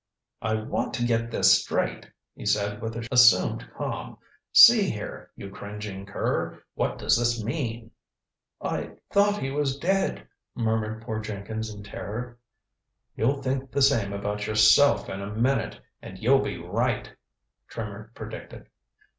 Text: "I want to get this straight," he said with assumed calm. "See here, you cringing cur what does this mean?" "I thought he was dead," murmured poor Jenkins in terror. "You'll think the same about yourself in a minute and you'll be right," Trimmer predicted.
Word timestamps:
"I 0.41 0.55
want 0.55 0.95
to 0.95 1.05
get 1.05 1.29
this 1.29 1.61
straight," 1.61 2.09
he 2.33 2.43
said 2.43 2.81
with 2.81 2.95
assumed 3.11 3.69
calm. 3.77 4.17
"See 4.51 4.89
here, 4.89 5.29
you 5.35 5.51
cringing 5.51 6.07
cur 6.07 6.63
what 6.73 6.97
does 6.97 7.15
this 7.17 7.43
mean?" 7.43 7.91
"I 8.59 8.95
thought 9.11 9.37
he 9.39 9.51
was 9.51 9.77
dead," 9.77 10.27
murmured 10.55 11.03
poor 11.03 11.19
Jenkins 11.19 11.71
in 11.71 11.83
terror. 11.83 12.39
"You'll 13.15 13.43
think 13.43 13.69
the 13.69 13.83
same 13.83 14.11
about 14.11 14.47
yourself 14.47 15.07
in 15.07 15.21
a 15.21 15.35
minute 15.35 15.79
and 16.01 16.17
you'll 16.17 16.41
be 16.41 16.57
right," 16.57 17.13
Trimmer 17.67 18.11
predicted. 18.15 18.69